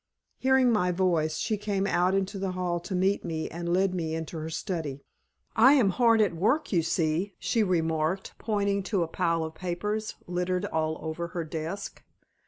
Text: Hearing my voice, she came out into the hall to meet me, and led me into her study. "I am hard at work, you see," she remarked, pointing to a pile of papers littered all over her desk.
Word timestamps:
Hearing 0.39 0.71
my 0.71 0.91
voice, 0.91 1.37
she 1.37 1.57
came 1.57 1.85
out 1.85 2.15
into 2.15 2.39
the 2.39 2.53
hall 2.53 2.79
to 2.79 2.95
meet 2.95 3.23
me, 3.23 3.47
and 3.47 3.71
led 3.71 3.93
me 3.93 4.15
into 4.15 4.35
her 4.39 4.49
study. 4.49 5.03
"I 5.55 5.73
am 5.73 5.91
hard 5.91 6.21
at 6.21 6.33
work, 6.35 6.73
you 6.73 6.81
see," 6.81 7.35
she 7.37 7.61
remarked, 7.61 8.33
pointing 8.39 8.81
to 8.89 9.03
a 9.03 9.07
pile 9.07 9.43
of 9.43 9.53
papers 9.53 10.15
littered 10.25 10.65
all 10.65 10.97
over 11.01 11.27
her 11.37 11.43
desk. 11.43 12.03